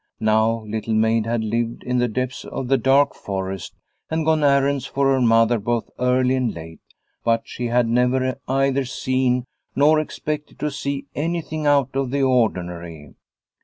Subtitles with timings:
[0.19, 3.75] Now Little Maid had lived in the depths of the dark forest
[4.09, 6.79] and gone errands for her mother both early and late,
[7.23, 9.45] but she had never either seen,
[9.79, 13.13] or expected to see, anything out of the ordinary.